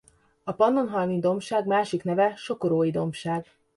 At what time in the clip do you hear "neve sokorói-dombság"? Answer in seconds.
2.03-3.45